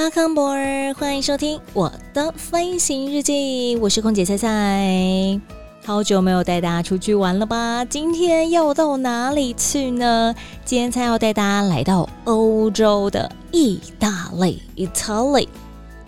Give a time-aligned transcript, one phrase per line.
[0.00, 5.38] Welcome aboard，欢迎收听我的飞行日记，我是空姐菜菜。
[5.84, 7.84] 好久没有带大家出去玩了吧？
[7.84, 10.34] 今天要到哪里去呢？
[10.64, 15.48] 今天才要带大家来到欧洲的意大利 （Italy）。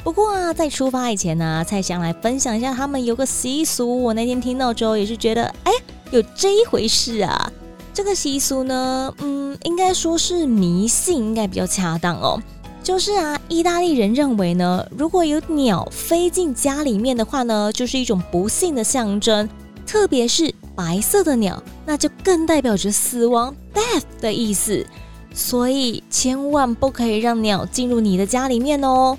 [0.02, 4.04] 不过啊，在出发以前呢，菜想来分享一下他们有个习俗。
[4.04, 5.72] 我那天听到之后也是觉得，哎，
[6.10, 7.52] 有这一回事啊！
[7.92, 12.40] 这个习俗呢，嗯，应该说是迷信，应该比较恰当哦。
[12.82, 19.48] 就是啊，意大利人认为呢，如果有鸟飞进家里面的话呢，就是一种不幸的象征。
[19.86, 24.84] 特别是白色的鸟，那就更代表着死亡 （death） 的意思。
[25.32, 29.16] 所以千万不可以让鸟进入你的家里面哦。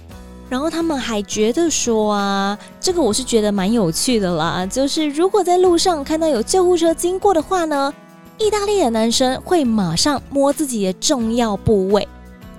[0.50, 4.66] 然后他们还觉得说啊，这个我是觉得蛮有趣的啦。
[4.66, 7.94] 就是如果在路上看到有救护车经过的话呢，
[8.38, 12.08] 意大利的男生会马上摸自己的重要部位。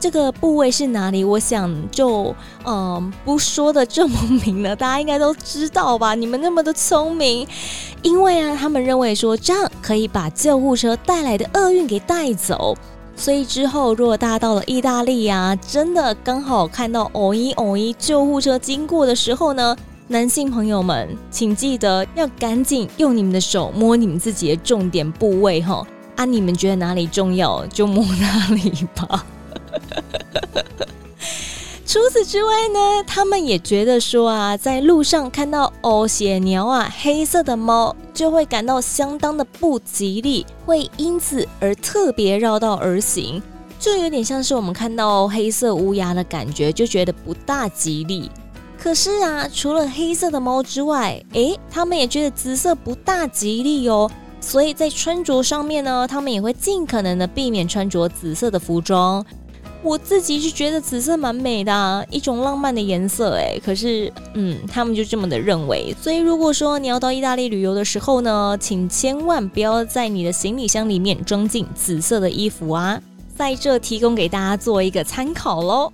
[0.05, 1.25] 这个部位是哪里？
[1.25, 6.15] 我想就嗯、不说的这么明了，大家应该都知道吧？
[6.15, 7.49] 你们那么的聪明，
[8.03, 12.77] 因为啊，他们认为说这样可以把救护车带来的厄运给带走。
[13.17, 19.75] 所以之后如果大家到了意大利啊，真的刚好看到“哦一哦一”救护车经过的时候呢，
[20.09, 25.83] 男性朋友们请记得要赶紧用你们的手摸你们自己的重点部位哈
[26.17, 26.27] 啊！
[26.27, 29.25] 你们觉得哪里重要就摸哪里吧。
[31.87, 43.41] 除此之外呢，他们也觉得说啊，在路上看到哦血鸟啊、黑色的猫，就会感到相当的不吉利，会因此而特别绕道而行，
[43.79, 48.31] 就有点像是我们看到黑色乌鸦的感觉，就觉得不大吉利。
[48.79, 54.11] 可是啊，除了黑色的猫之外，诶，他们也觉得紫色不大吉利哦，
[54.41, 59.25] 所以在穿着上面呢，他们也会尽可能的避免穿着紫色的服装。
[59.85, 63.61] 我自己是觉得紫色蛮美的，一种浪漫的颜色哎。
[63.63, 65.95] 可是，嗯，他们就这么的认为。
[66.01, 72.99] 所以，如果说你要到意大利旅游的时候呢，请千万不要在你的行李箱里面装进紫色的衣服啊。
[73.37, 75.93] 在这提供给大家做一个参考喽。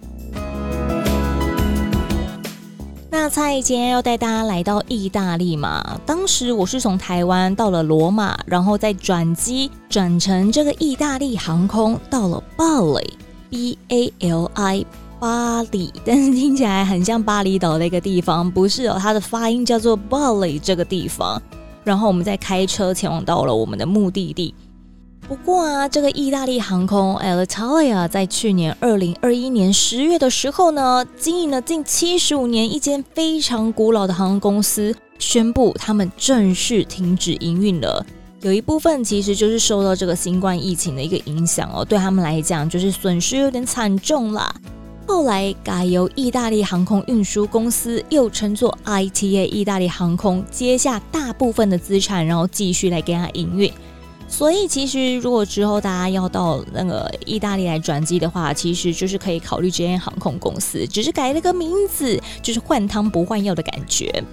[3.11, 13.19] 那蔡今天要带大家来到意大利嘛，当时我是从台湾到了罗马，然后再转机转乘这个意大利航空到了巴黎。
[13.50, 14.87] B A L I
[15.19, 21.43] 巴黎，但是听起来很像巴厘岛那个地方，不是哦，它的发音叫做 Bali 这个地方。
[21.84, 24.55] 然后我们再开车前往到了我们的目的地。
[25.27, 38.05] 不过啊，这个意大利航空 Alitalia 在去年二零二一年十月的时候呢，经营了近七十五年，一间非常古老的航空公司宣布他们正式停止营运了。
[38.43, 44.55] 有一部分其实就是受到这个新冠疫情的一个影响哦，对他们来讲就是损失有点惨重啦。
[45.06, 53.71] 后来改由意大利航空运输公司，又称作 ITA 意大利航空，接下大部分的资产，然后继续来给他营运。
[54.27, 64.25] 所以其实如果之后大家要到那个意大利来转机的话，其实就是可以考虑这间航空公司，只是改了个名字，就是换汤不换药的感觉。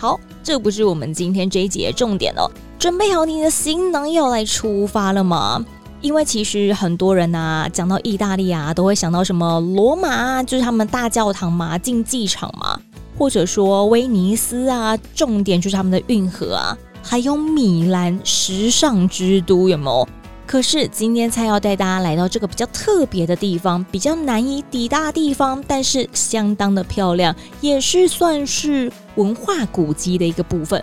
[0.00, 2.50] 好，这不是我们今天这一节的重点哦。
[2.78, 5.62] 准备好你的行囊要来出发了吗？
[6.00, 12.80] 因为其实很多人啊，讲到意大利啊，都会想到什么罗马啊，就是他们大教堂嘛，竞技场嘛，
[13.18, 20.08] 或者说威尼斯啊，重点就是他们的运河啊，还有米兰，时尚之都，有没有？
[20.46, 30.82] 可是今天才要带大家来到这个比较特别的地方，比较难以抵达的地方，但是相当的漂亮，也是算是文化古迹的一个部分。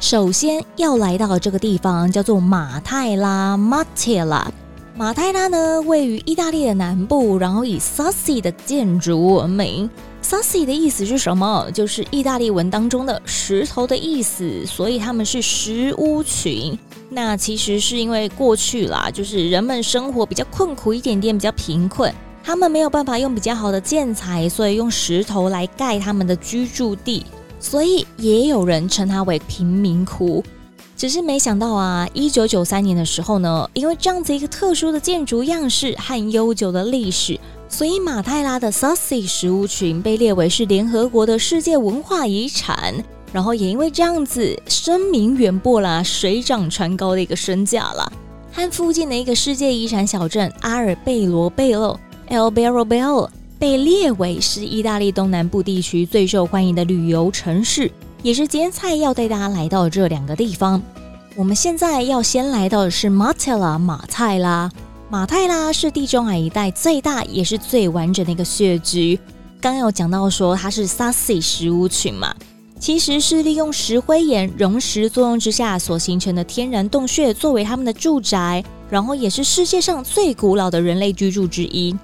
[0.00, 4.46] 首先要来到这个地方叫做马泰拉 （Matera）。
[4.96, 9.88] 马泰拉呢，位于意大利的南部，然后以 Sassi 的建筑闻名。
[10.20, 11.70] Sassi 的意思是什么？
[11.72, 16.76] 就是意大利文当中的石头的意思，所以他们是石屋群。
[17.10, 27.24] 那其实是因为过去啦，就是人们生活比较困苦一点点，比较贫困，他们没有办法用比较好的建材，所以用石头来盖他们的居住地，
[27.60, 30.42] 所以也有人称它为贫民窟。
[30.96, 37.38] 只是没想到啊，一九九三年的时候呢，因为这样子一个特殊的建筑样式和悠久的历史，
[37.68, 42.94] 所以马泰拉的 Sussex 石屋群被列为是联合国的世界文化遗产。
[43.32, 48.10] 然后也因为这样子，声名远播啦，水涨船高的一个身价啦。
[48.52, 53.28] 和附近的一个世界遗产小镇阿尔贝罗贝洛 （Alberobello）
[53.58, 57.90] 被列为是意大利东南部地区最受欢迎的旅游城市。
[58.22, 60.80] 也是今天菜要带大家来到这两个地方。
[61.34, 64.70] 我们现在要先来到的是马泰拉马泰拉。
[65.10, 69.18] 马泰拉是地中海一带最大也是最完整的一个穴居。
[69.60, 72.32] 刚有讲到说它是 Sassi 石屋群嘛，
[72.78, 81.96] 其实是利用石灰岩溶石作用之下所形成的天然洞穴作为他们的住宅，然后也是世界上最古老的人类居住之一。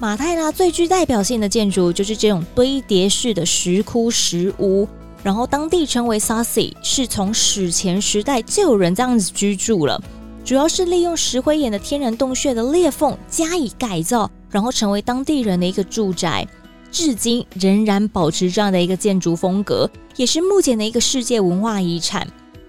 [0.00, 4.88] 马泰拉最具代表性的建筑就是这种堆叠式的石窟石屋。
[5.22, 10.02] 然后当地称为 Sussex，是从史前时代就有人这样子居住了，
[10.42, 16.48] 主要是利用石灰岩的天然洞穴的裂缝加以改造，然后成为当地人的一个住宅，
[16.90, 22.26] 至今仍然保持这样的一个建筑风格，也是目前的一个世界文化遗产。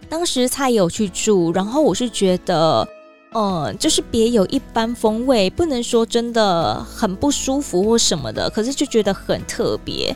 [0.09, 2.85] 当时才有去住，然后我是觉得，
[3.33, 10.13] 呃，就是别有一番风味，不能说真的很不舒服或什么的，可是就觉得很特别。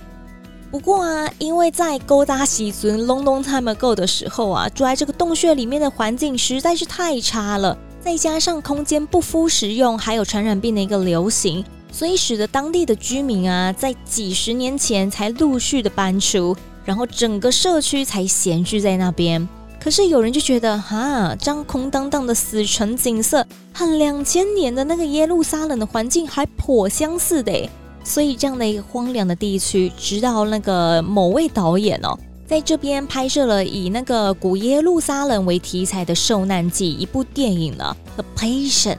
[0.69, 11.63] 不过啊，因为在勾搭西尊 long long time ago 的时候啊，住在这个洞穴里面的环境实在是太差了，再加上空间不敷实用，还有传染病的一个流行，
[11.93, 16.53] 所以使得当地的居民啊，在几十年前才陆续的搬出，
[16.83, 19.47] 然后整个社区才闲置在那边。
[19.85, 27.69] 可是有人就觉得，哈，这样空荡荡的死城景色，和两千年的那个耶路撒冷的环境还颇相似的。
[28.03, 32.17] 所以这样的一个荒凉的地区，直到那个某位导演哦，
[32.47, 38.93] 在这边拍摄了以那个古耶路撒冷为题材的《受难记》一部电影呢，《The Passion》，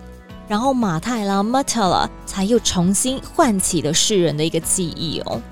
[0.47, 5.43] 然后马太拉 Matala 才又重新唤起了世人的一个记忆哦。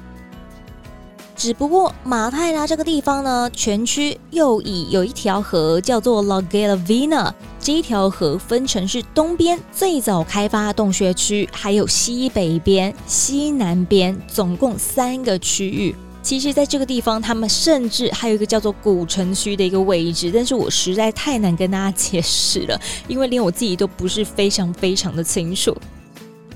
[1.37, 15.95] 只不过马泰拉这个地方呢，全区又以有一条河叫做 Lago Lavina，这一条河分成是东边最早开发洞穴区，还有西北边、西南边，总共三个区域。
[16.23, 25.77] 其实，在这个地方，他们甚至还有一个叫做古城区的一个位置，但是我实在太难跟大家解释了，因为连我自己都不是非常非常的清楚。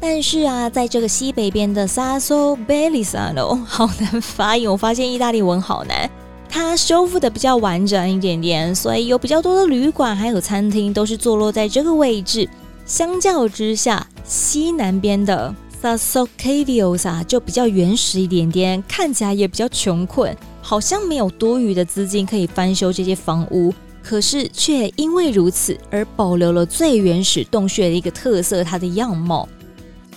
[0.01, 6.09] 但是啊，在这个西北边的 Sasso Bellisano 好难发音，我发现意大利文好难。
[6.49, 12.49] 它修复的比较完整一点点，所以有比较多的旅馆还有餐厅都是坐落在这个位置。
[12.87, 29.47] 相较之下，西南边的 Sasso Caviosa 就比较原始一点点，看起来也比较穷困，好像没有多余的资金可以翻修这些房屋，可是却因为如此而保留了最原始洞穴的一个特色，它的样貌。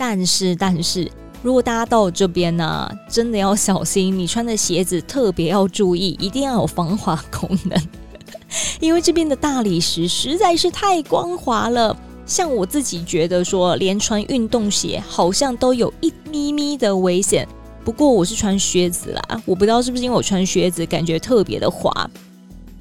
[0.03, 1.07] 但是，但是，
[1.43, 7.79] 如果大家到这边呢、真的要小心，你穿的鞋子特别要注意，一定要有防滑功能，
[8.81, 11.95] 因为这边的大理石实在是太光滑了。
[12.25, 17.47] 像我自己觉得说，连穿运动鞋好像都有一咪咪的危险。
[17.85, 22.09] 不过我是穿靴子啦，我不知道是不是因为我穿靴子感觉特别的滑。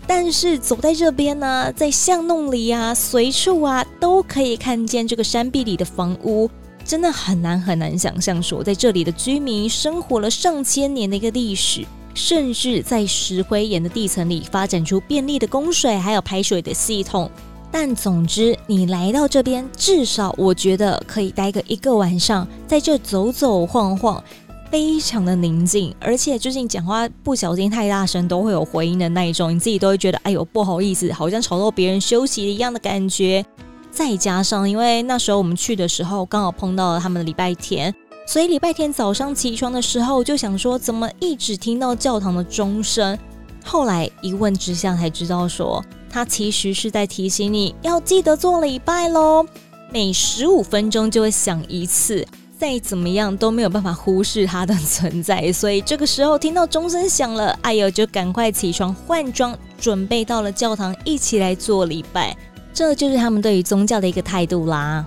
[0.06, 6.50] 但是走在这边呢、在巷弄里啊，随处啊，都可以看见这个山壁里的房屋。
[6.90, 17.30] 真的很难很难想象，说在这里的居民生活了上千年的一个历史，甚至在石灰岩的地层里发展出便利的供水还有排水的系统。
[17.70, 24.20] 但总之，你来到这边，至少我觉得可以待个一个晚上，在这走走晃晃，
[24.68, 33.46] 非常的宁静，而且最近讲话不小心太大声都会有回音的那一种，你自己都会觉得哎呦不好意思，好像吵到别人休息一样的感觉。
[33.90, 37.94] 再加上，因为那时候我们去的时候刚好碰到了他们的礼拜天，
[38.26, 43.18] 所以礼拜天早上起床的时候就想说，怎么一直听到教堂的钟声？
[43.64, 49.44] 后来一问之下才知道说，他其实是在提醒你要记得做礼拜喽，
[49.92, 52.26] 每十五分钟就会响一次，
[52.58, 55.52] 再怎么样都没有办法忽视它的存在。
[55.52, 62.34] 所以这个时候听到钟声响了，哎呦，就赶快起床换装，准备到了教堂一起来做礼拜。
[62.72, 65.04] 这就是他们对于宗教的一个态度啦。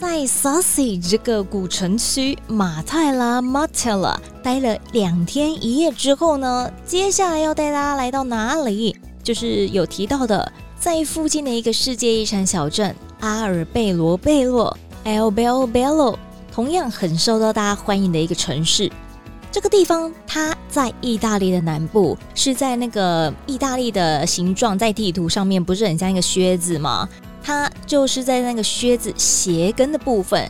[0.00, 8.96] 在 Sussex 这个古城区马泰拉 Matella 待了两天一夜之后呢，接下来要带大家来到哪里？
[9.22, 10.50] 就是有提到的，
[10.80, 16.16] 在附近的一个世界遗产小镇阿尔贝罗贝洛 （Alberobello），
[16.50, 18.90] 同样很受到大家欢迎的一个城市。
[19.52, 27.08] 这个地方它在意大利的南部，是在那个意大利的形状，在地图上面不是很像一个靴子吗？
[27.42, 30.48] 它就是在那个靴子鞋跟的部分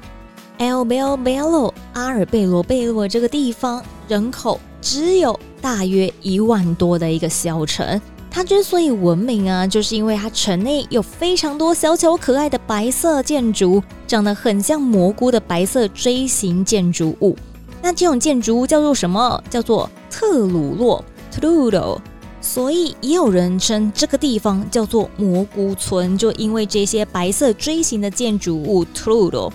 [0.59, 8.01] ，El Bel Bello 阿尔贝罗贝洛这个地方，人口只有大约一万多的一个小城。
[8.31, 17.37] 它之所以闻名啊，就是因为它城内有非常多小巧可爱的白色建筑，长得很像蘑菇的白色锥形建筑物。
[17.81, 19.43] 那这种建筑物叫做什么？
[19.49, 21.99] 叫做特鲁洛 （Trullo）。
[22.41, 29.51] 所以也有人称这个地方叫做蘑菇村，就因为这些白色锥形的建筑物 Trullo。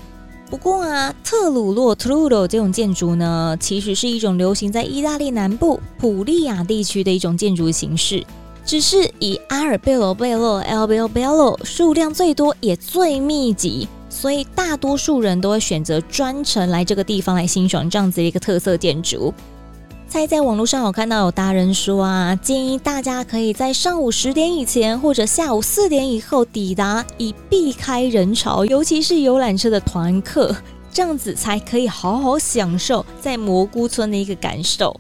[0.50, 8.24] 不过啊，特鲁洛 Trullo 这种建筑呢，其实是一种流行在意大利南部普利亚地区的一种建筑形式。
[8.66, 19.34] 只是以阿尔贝罗贝洛 （El Bel Bello） 数量最多也最密集，所以大多数人都会选择专程来这个地方来欣赏这样子的一个特色建筑。
[20.14, 30.56] 在在网络上有看到有达人说啊，建议大家可以在上午十点以前或者下午四点以后抵达，以避开人潮，尤其是游览车的团客，
[30.92, 34.96] 这样子才可以好好享受在蘑菇村的一个感受。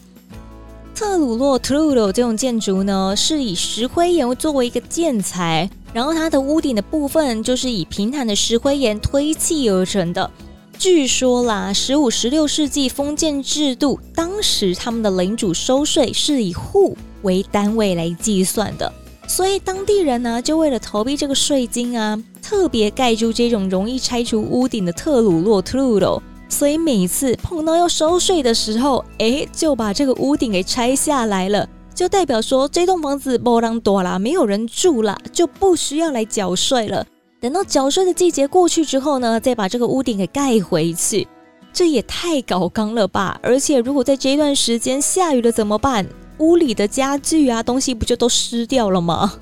[0.95, 10.31] 特鲁洛 t r u l o 这种建筑呢，是以石灰岩作为一个建材，然后它的屋顶的部分就是以平坦的石灰岩堆砌而成的。
[10.77, 18.91] 据说啦，十五、十六世纪封建制度，当时他们的领主收税是以户为单位来计算的，
[19.27, 26.21] 所以当地人呢，就为了逃避这个税金啊，特别盖住这种容易拆除屋顶的特鲁洛 Trullo。
[26.49, 37.07] 所以每次碰到要收税的时候，哎，就把这个屋顶给拆下来了，就代表说这栋房子没人住啦，没有人住了，就不需要来缴税了。
[37.43, 41.27] 等到缴税的季节过去之后呢，再把这个屋顶给盖回去，
[41.73, 43.37] 这也太搞刚了吧！
[43.43, 46.07] 而且如果在这段时间下雨了怎么办？
[46.37, 49.33] 屋里的家具啊东西不就都湿掉了吗？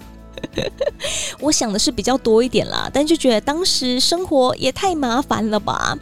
[1.42, 5.96] 我想的是比较多一点啦，但就觉得当时生活也太麻烦了吧。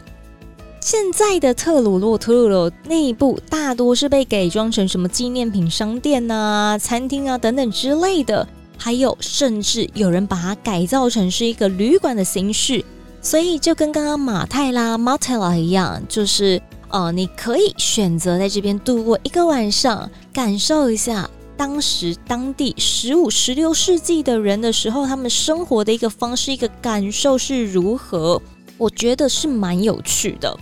[0.80, 8.48] 现在的特鲁洛特鲁洛内部大多是被改装成什么纪念品商店啊、餐厅啊等等之类的，
[8.82, 12.82] 还有甚至有人把它改造成是一个旅馆的形式，
[13.20, 28.40] 所以就跟刚刚马泰拉 Martella 一样，就是呃，你可以选择在这边度过一个晚上，感受一下当时当地十五、十六世纪的人的时候，他们生活的一个方式、一个感受是如何，
[28.78, 30.58] 我觉得是蛮有趣的。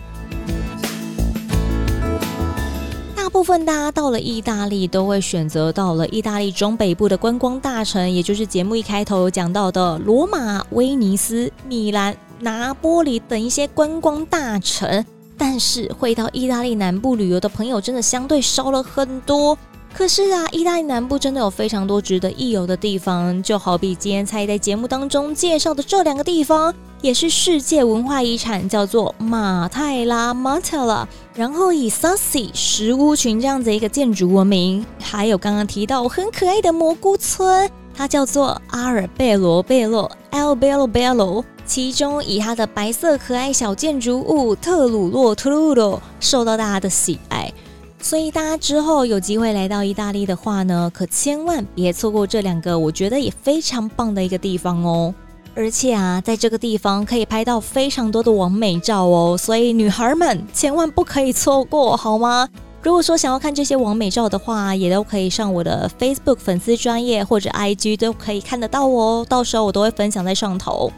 [3.39, 15.05] 部分大家到了意大利都会选择到了意大利中北部的观光大城，也就是节目一开头有讲到的罗马、威尼斯、米兰、拿波里等一些观光大城。
[15.37, 19.57] 但是会到意大利南部旅游的朋友真的相对少了很多。
[19.95, 26.75] 可是啊，意大利南部真的有非常多值得一游的地方，就好比今天才在节目当中介绍的这两个地方。
[27.01, 31.07] 也是世界文化遗产，叫做马泰拉 （Matera）
[31.39, 47.53] 然后以 Sassi 石屋群这样子一个建筑闻名，还有刚刚提到很可爱的蘑菇村，它叫做阿尔贝罗贝洛 El Bel Bello，其中以它的白色可爱小建筑物特鲁洛 Trullo 受到大家的喜爱，
[48.01, 55.15] 所以大家之后有机会来到意大利的话呢，可千万别错过这两个我觉得也非常棒的一个地方哦。
[55.59, 62.49] 而且啊，在这个地方可以拍到非常多的网美照哦，所以女孩们千万不可以错过，好吗？
[62.81, 70.93] 如果说想要看这些网美照的话，也都可以上我的 Facebook 粉丝专业或者 IG 都可以看得到哦，到时候我都会分享在上头。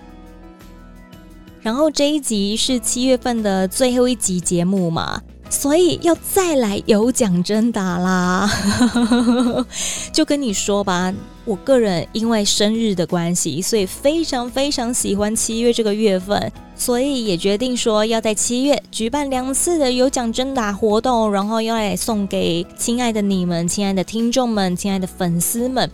[1.62, 5.22] 然后这一集是七月份的最后一集节目嘛。
[5.50, 8.48] 所以要再来有奖征答啦，
[10.12, 11.12] 就跟你说吧，
[11.44, 25.90] 我个人因为生日的关系，所以非常非常喜欢七月这个月份，所以也决定说要在七月举办两次的有奖征答活动，然后要来送给亲爱的你们、亲爱的听众们、亲爱的粉丝们。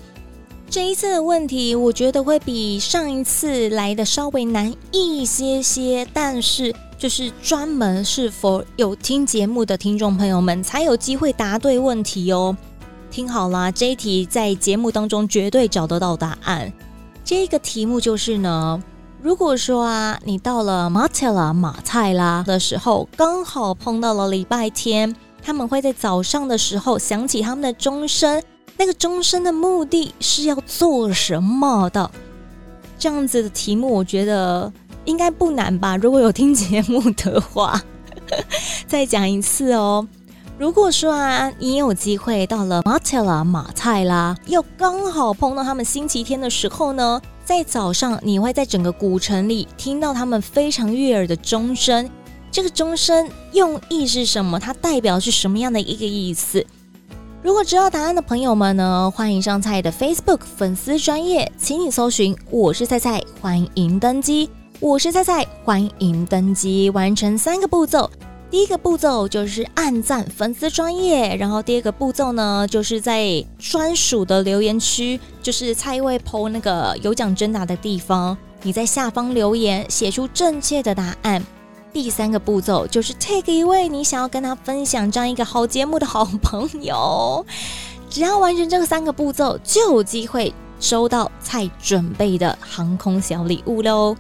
[0.69, 6.75] 这一次的问题，我觉得会比上一次来的稍微难一些些，但是。
[7.07, 12.57] 就是专门是否有听节目的听众朋友们才有机会答对问题哦。
[13.13, 16.73] 听好啦，这一题在节目当中绝对找得到答案。
[17.25, 18.83] 这个题目就是呢，
[19.23, 28.43] 如果说啊，你到了马特拉马泰拉的时候，刚好碰到了礼拜天，他们会在早上的时候响起他们的钟声。
[28.77, 32.11] 那个钟声的目的是要做什么的？
[32.99, 34.73] 这样子的题目，我觉得。
[35.07, 35.97] 应该不难吧？
[35.97, 37.81] 如果有听节目的话，
[38.87, 40.07] 再讲一次哦。
[40.59, 52.11] 如果说啊，你有机会到了马特拉马赛拉，又刚好碰到他们星期天的时候呢，在早上你会在整个古城里听到他们非常悦耳的钟声。
[52.51, 54.59] 这个钟声用意是什么？
[54.59, 56.65] 它代表是什么样的一个意思？
[57.43, 64.49] 如果知道答案的朋友们呢，欢迎上菜的 Facebook 粉丝专业，请你搜寻“我是菜菜”，欢迎登机。
[64.79, 68.11] 我是菜菜，欢迎登机，完成三个步骤。
[68.51, 81.43] 第一个步骤就是按赞粉丝专业，然后第二个步骤呢，就是在专属的留言区，就是菜味 po 那个有奖征答的地方，你在下方留言，写出正确的答案。
[81.91, 87.45] 第三个步骤就是 take 一位你想要跟他分享这样一个好节目的好朋友，
[88.11, 94.15] 只要完成这个三个步骤，就有机会收到菜准备的航空小礼物喽。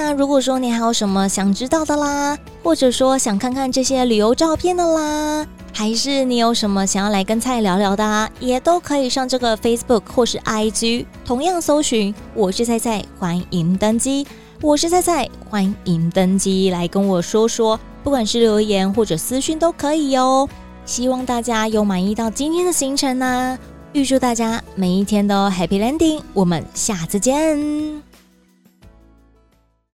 [0.00, 14.24] 那如果说你还有什么想知道的啦，或者说想看看这些旅游照片的啦，还是你有什么想要来跟菜聊聊的啊，也都可以上这个 Facebook 或是 IG，同样搜寻我是菜菜，欢迎登机，
[14.62, 20.48] 我是菜菜，欢迎登机，来跟我说说，不管是留言或者私讯都可以哦。
[20.86, 23.58] 希望大家有满意到今天的行程呢，
[23.94, 28.07] 预祝大家每一天都 Happy Landing，我们下次见。